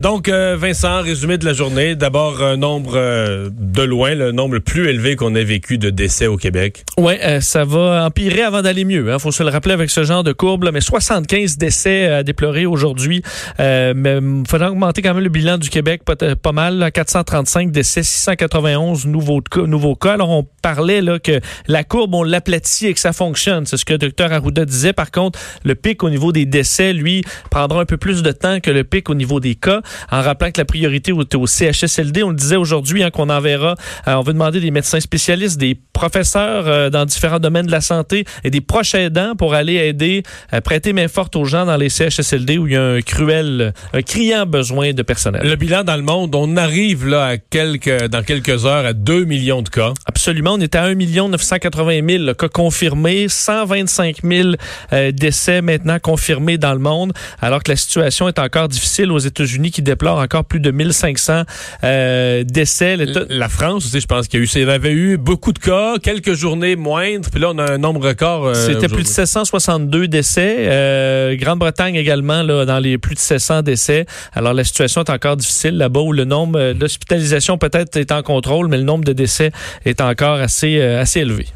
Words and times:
Donc, 0.00 0.28
euh, 0.28 0.56
Vincent, 0.56 1.02
résumé 1.02 1.38
de 1.38 1.44
la 1.44 1.52
journée. 1.52 1.96
D'abord, 1.96 2.40
un 2.40 2.56
nombre 2.56 2.92
euh, 2.94 3.50
de 3.52 3.82
loin, 3.82 4.14
le 4.14 4.30
nombre 4.30 4.54
le 4.54 4.60
plus 4.60 4.88
élevé 4.88 5.16
qu'on 5.16 5.34
ait 5.34 5.42
vécu 5.42 5.76
de 5.76 5.90
décès 5.90 6.28
au 6.28 6.36
Québec. 6.36 6.84
Oui, 6.98 7.14
euh, 7.24 7.40
ça 7.40 7.64
va 7.64 8.04
empirer 8.04 8.42
avant 8.42 8.62
d'aller 8.62 8.84
mieux. 8.84 9.06
Il 9.08 9.10
hein. 9.10 9.18
faut 9.18 9.32
se 9.32 9.42
le 9.42 9.48
rappeler 9.48 9.72
avec 9.72 9.90
ce 9.90 10.04
genre 10.04 10.22
de 10.22 10.32
courbe. 10.32 10.70
Mais 10.72 10.80
75 10.80 11.58
décès 11.58 12.06
à 12.12 12.22
déplorer 12.22 12.64
aujourd'hui. 12.64 13.24
mais 13.58 14.20
il 14.22 14.44
faudrait 14.48 14.68
augmenter 14.68 15.02
quand 15.02 15.14
même 15.14 15.24
le 15.24 15.30
bilan 15.30 15.58
du 15.58 15.68
Québec 15.68 16.02
pas, 16.04 16.14
pas 16.14 16.52
mal. 16.52 16.92
435 16.94 17.72
décès, 17.72 18.04
691 18.04 19.04
nouveaux, 19.04 19.42
nouveaux 19.66 19.96
cas. 19.96 20.12
Alors, 20.12 20.30
on 20.30 20.46
parlait 20.62 21.00
là, 21.00 21.18
que 21.18 21.40
la 21.66 21.82
courbe, 21.82 22.14
on 22.14 22.22
l'aplatit 22.22 22.86
et 22.86 22.94
que 22.94 23.00
ça 23.00 23.12
fonctionne. 23.12 23.66
C'est 23.66 23.76
ce 23.76 23.84
que 23.84 23.94
le 23.94 23.98
Dr 23.98 24.32
Arruda 24.32 24.64
disait. 24.64 24.92
Par 24.92 25.10
contre, 25.10 25.40
le 25.64 25.74
pic 25.74 26.04
au 26.04 26.08
niveau 26.08 26.30
des 26.30 26.46
décès, 26.46 26.92
lui, 26.92 27.24
prendra 27.50 27.80
un 27.80 27.84
peu 27.84 27.96
plus 27.96 28.22
de 28.22 28.30
temps 28.30 28.60
que 28.60 28.70
le 28.70 28.84
pic 28.84 29.10
au 29.10 29.16
niveau 29.16 29.40
des 29.40 29.56
cas 29.56 29.82
en 30.10 30.20
rappelant 30.20 30.50
que 30.50 30.60
la 30.60 30.64
priorité 30.64 31.12
était 31.12 31.36
au 31.36 31.46
CHSLD. 31.46 32.22
On 32.22 32.30
le 32.30 32.36
disait 32.36 32.56
aujourd'hui 32.56 33.02
hein, 33.02 33.10
qu'on 33.10 33.30
enverra, 33.30 33.74
euh, 34.06 34.14
on 34.14 34.22
veut 34.22 34.32
demander 34.32 34.60
des 34.60 34.70
médecins 34.70 35.00
spécialistes, 35.00 35.58
des 35.58 35.78
professeurs 35.92 36.68
euh, 36.68 36.90
dans 36.90 37.04
différents 37.04 37.40
domaines 37.40 37.66
de 37.66 37.72
la 37.72 37.80
santé 37.80 38.24
et 38.44 38.50
des 38.50 38.60
proches 38.60 38.94
aidants 38.94 39.34
pour 39.36 39.54
aller 39.54 39.74
aider, 39.74 40.22
à 40.50 40.60
prêter 40.60 40.92
main 40.92 41.08
forte 41.08 41.34
aux 41.36 41.44
gens 41.44 41.66
dans 41.66 41.76
les 41.76 41.88
CHSLD 41.88 42.58
où 42.58 42.66
il 42.66 42.74
y 42.74 42.76
a 42.76 42.84
un 42.84 43.00
cruel, 43.00 43.72
un 43.92 44.02
criant 44.02 44.46
besoin 44.46 44.92
de 44.92 45.02
personnel. 45.02 45.42
Le 45.44 45.56
bilan 45.56 45.84
dans 45.84 45.96
le 45.96 46.02
monde, 46.02 46.34
on 46.34 46.56
arrive 46.56 47.06
là 47.06 47.26
à 47.26 47.36
quelques, 47.38 48.06
dans 48.08 48.22
quelques 48.22 48.64
heures 48.64 48.86
à 48.86 48.92
2 48.92 49.24
millions 49.24 49.62
de 49.62 49.68
cas. 49.68 49.92
Absolument, 50.06 50.54
on 50.54 50.60
est 50.60 50.74
à 50.74 50.84
1 50.84 50.94
980 50.94 52.00
000 52.08 52.34
cas 52.34 52.48
confirmés, 52.48 53.28
125 53.28 54.18
000 54.22 54.50
euh, 54.92 55.12
décès 55.12 55.62
maintenant 55.62 55.98
confirmés 55.98 56.58
dans 56.58 56.72
le 56.72 56.78
monde, 56.78 57.12
alors 57.40 57.62
que 57.62 57.70
la 57.70 57.76
situation 57.76 58.28
est 58.28 58.38
encore 58.38 58.68
difficile 58.68 59.10
aux 59.10 59.18
États-Unis 59.18 59.70
qui 59.78 59.82
déplore 59.82 60.18
encore 60.18 60.44
plus 60.44 60.58
de 60.58 60.72
1500 60.72 61.44
euh, 61.84 62.42
décès. 62.42 62.96
La 63.28 63.48
France 63.48 63.86
aussi, 63.86 64.00
je 64.00 64.08
pense 64.08 64.26
qu'il 64.26 64.40
y 64.40 64.42
a 64.42 64.44
eu, 64.44 64.48
il 64.56 64.70
avait 64.70 64.90
eu 64.90 65.16
beaucoup 65.18 65.52
de 65.52 65.60
cas, 65.60 65.94
quelques 66.02 66.32
journées 66.32 66.74
moindres, 66.74 67.30
puis 67.30 67.40
là 67.40 67.50
on 67.54 67.58
a 67.58 67.74
un 67.74 67.78
nombre 67.78 68.04
record. 68.08 68.48
Euh, 68.48 68.54
C'était 68.54 68.88
plus 68.88 69.04
de 69.04 69.08
762 69.08 70.08
décès. 70.08 70.56
Euh, 70.58 71.36
Grande-Bretagne 71.36 71.94
également 71.94 72.42
là 72.42 72.64
dans 72.64 72.80
les 72.80 72.98
plus 72.98 73.14
de 73.14 73.20
700 73.20 73.62
décès. 73.62 74.06
Alors 74.34 74.52
la 74.52 74.64
situation 74.64 75.02
est 75.04 75.10
encore 75.10 75.36
difficile 75.36 75.76
là-bas 75.76 76.00
où 76.00 76.12
le 76.12 76.24
nombre 76.24 76.72
d'hospitalisations 76.72 77.56
peut-être 77.56 77.96
est 77.96 78.10
en 78.10 78.22
contrôle, 78.22 78.66
mais 78.66 78.78
le 78.78 78.82
nombre 78.82 79.04
de 79.04 79.12
décès 79.12 79.52
est 79.84 80.00
encore 80.00 80.40
assez 80.40 80.80
assez 80.80 81.20
élevé. 81.20 81.46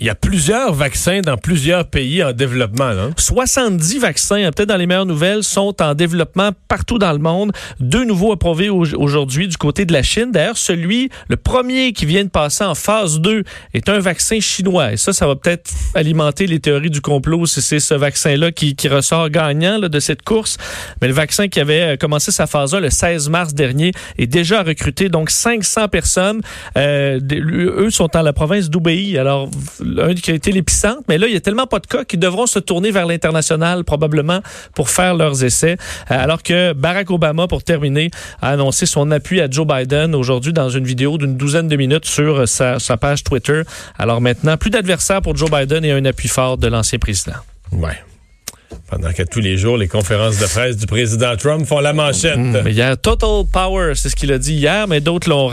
Il 0.00 0.06
y 0.06 0.10
a 0.10 0.14
plusieurs 0.14 0.72
vaccins 0.72 1.20
dans 1.20 1.36
plusieurs 1.36 1.86
pays 1.86 2.24
en 2.24 2.32
développement. 2.32 2.94
Non? 2.94 3.10
70 3.18 3.98
vaccins, 3.98 4.36
hein, 4.36 4.50
peut-être 4.50 4.70
dans 4.70 4.78
les 4.78 4.86
meilleures 4.86 5.04
nouvelles, 5.04 5.42
sont 5.42 5.74
en 5.82 5.94
développement 5.94 6.50
partout 6.68 6.98
dans 6.98 7.12
le 7.12 7.18
monde. 7.18 7.52
Deux 7.80 8.04
nouveaux 8.04 8.32
approuvés 8.32 8.68
aujourd'hui 8.68 9.48
du 9.48 9.56
côté 9.56 9.84
de 9.84 9.92
la 9.92 10.02
Chine. 10.02 10.30
D'ailleurs, 10.32 10.56
celui, 10.56 11.10
le 11.28 11.36
premier 11.36 11.92
qui 11.92 12.06
vient 12.06 12.24
de 12.24 12.28
passer 12.28 12.64
en 12.64 12.74
phase 12.74 13.20
2 13.20 13.44
est 13.74 13.88
un 13.88 13.98
vaccin 13.98 14.40
chinois. 14.40 14.92
Et 14.92 14.96
ça, 14.96 15.12
ça 15.12 15.26
va 15.26 15.36
peut-être 15.36 15.70
alimenter 15.94 16.46
les 16.46 16.60
théories 16.60 16.90
du 16.90 17.00
complot 17.00 17.46
si 17.46 17.62
c'est 17.62 17.80
ce 17.80 17.94
vaccin-là 17.94 18.52
qui, 18.52 18.76
qui, 18.76 18.88
ressort 18.88 19.30
gagnant 19.30 19.78
là, 19.78 19.88
de 19.88 20.00
cette 20.00 20.22
course. 20.22 20.56
Mais 21.00 21.08
le 21.08 21.14
vaccin 21.14 21.48
qui 21.48 21.60
avait 21.60 21.94
euh, 21.94 21.96
commencé 21.96 22.30
sa 22.30 22.46
phase 22.46 22.74
1 22.74 22.80
le 22.80 22.90
16 22.90 23.28
mars 23.28 23.54
dernier 23.54 23.92
est 24.18 24.26
déjà 24.26 24.62
recruté 24.62 25.08
donc 25.08 25.30
500 25.30 25.88
personnes. 25.88 26.40
Euh, 26.76 27.20
eux 27.32 27.90
sont 27.90 28.08
dans 28.12 28.22
la 28.22 28.32
province 28.32 28.70
d'Ubei. 28.70 29.18
Alors, 29.18 29.50
un 29.98 30.14
qui 30.14 30.30
a 30.30 30.34
été 30.34 30.52
l'épicentre, 30.52 31.02
mais 31.08 31.18
là, 31.18 31.26
il 31.26 31.34
y 31.34 31.36
a 31.36 31.40
tellement 31.40 31.66
pas 31.66 31.78
de 31.78 31.86
cas 31.86 32.04
qu'ils 32.04 32.20
devront 32.20 32.46
se 32.46 32.58
tourner 32.58 32.90
vers 32.90 33.06
l'international 33.06 33.84
probablement 33.84 34.40
pour 34.74 34.90
faire 34.90 35.14
leurs 35.14 35.44
essais. 35.44 35.76
Euh, 36.10 36.22
alors 36.22 36.42
que 36.42 36.72
Barack 36.72 37.10
Obama, 37.10 37.43
pour 37.48 37.62
terminer, 37.62 38.10
a 38.40 38.50
annoncé 38.50 38.86
son 38.86 39.10
appui 39.10 39.40
à 39.40 39.48
Joe 39.50 39.66
Biden 39.66 40.14
aujourd'hui 40.14 40.52
dans 40.52 40.68
une 40.68 40.84
vidéo 40.84 41.18
d'une 41.18 41.36
douzaine 41.36 41.68
de 41.68 41.76
minutes 41.76 42.06
sur 42.06 42.48
sa, 42.48 42.78
sa 42.78 42.96
page 42.96 43.24
Twitter. 43.24 43.62
Alors 43.98 44.20
maintenant, 44.20 44.56
plus 44.56 44.70
d'adversaires 44.70 45.22
pour 45.22 45.36
Joe 45.36 45.50
Biden 45.50 45.84
et 45.84 45.92
un 45.92 46.04
appui 46.04 46.28
fort 46.28 46.58
de 46.58 46.68
l'ancien 46.68 46.98
président. 46.98 47.36
Ouais. 47.72 47.98
Pendant 48.88 49.12
que 49.12 49.22
tous 49.22 49.40
les 49.40 49.56
jours, 49.56 49.76
les 49.76 49.88
conférences 49.88 50.38
de 50.38 50.46
presse 50.46 50.76
du 50.76 50.86
président 50.86 51.36
Trump 51.36 51.66
font 51.66 51.80
la 51.80 51.92
manchette. 51.92 52.36
Mm, 52.36 52.62
il 52.66 52.74
y 52.74 52.82
a 52.82 52.96
total 52.96 53.44
power, 53.50 53.94
c'est 53.94 54.08
ce 54.08 54.16
qu'il 54.16 54.32
a 54.32 54.38
dit 54.38 54.54
hier, 54.54 54.86
mais 54.88 55.00
d'autres 55.00 55.28
l'ont, 55.28 55.48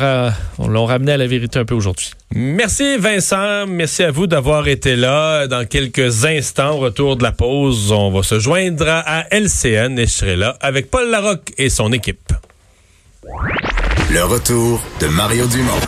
ramené 0.85 1.13
à 1.13 1.17
la 1.17 1.27
vérité 1.27 1.59
un 1.59 1.65
peu 1.65 1.75
aujourd'hui. 1.75 2.11
Merci 2.33 2.97
Vincent, 2.97 3.67
merci 3.67 4.03
à 4.03 4.11
vous 4.11 4.27
d'avoir 4.27 4.67
été 4.67 4.95
là. 4.95 5.47
Dans 5.47 5.65
quelques 5.65 6.25
instants, 6.25 6.75
au 6.75 6.79
retour 6.79 7.15
de 7.15 7.23
la 7.23 7.31
pause, 7.31 7.91
on 7.91 8.11
va 8.11 8.23
se 8.23 8.39
joindre 8.39 8.87
à 8.87 9.25
LCN 9.31 9.97
et 9.97 10.05
je 10.05 10.11
serai 10.11 10.35
là 10.35 10.57
avec 10.61 10.89
Paul 10.89 11.09
Larocque 11.09 11.53
et 11.57 11.69
son 11.69 11.91
équipe. 11.91 12.33
Le 14.11 14.23
retour 14.23 14.81
de 14.99 15.07
Mario 15.07 15.47
Dumont. 15.47 15.79